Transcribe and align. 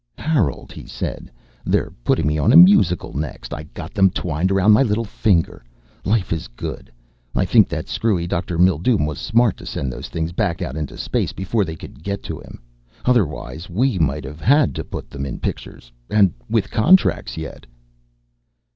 "Harold," 0.17 0.71
he 0.71 0.87
said, 0.87 1.29
"they're 1.63 1.91
putting 2.03 2.25
me 2.25 2.39
on 2.39 2.51
a 2.51 2.57
musical 2.57 3.13
next. 3.13 3.53
I 3.53 3.61
got 3.65 3.93
them 3.93 4.09
twined 4.09 4.49
around 4.51 4.71
my 4.71 4.81
little 4.81 5.05
finger. 5.05 5.63
Life 6.05 6.33
is 6.33 6.47
good. 6.47 6.91
I 7.35 7.45
think 7.45 7.69
that 7.69 7.87
screwy 7.87 8.25
Dr. 8.25 8.57
Mildume 8.57 9.05
was 9.05 9.19
smart 9.19 9.57
to 9.57 9.65
send 9.67 9.93
those 9.93 10.09
things 10.09 10.31
back 10.31 10.59
out 10.59 10.75
into 10.75 10.97
space 10.97 11.33
before 11.33 11.63
they 11.65 11.75
could 11.75 12.01
get 12.01 12.23
to 12.23 12.39
him. 12.39 12.59
Otherwise 13.05 13.69
we 13.69 13.99
might 13.99 14.23
have 14.23 14.41
had 14.41 14.73
to 14.73 14.83
put 14.83 15.07
them 15.11 15.23
in 15.23 15.37
pictures 15.37 15.91
and 16.09 16.33
with 16.49 16.71
contracts 16.71 17.37
yet." 17.37 17.67